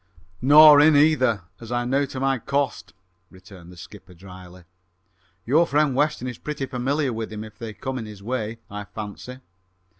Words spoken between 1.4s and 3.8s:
as I know to my cost," returned the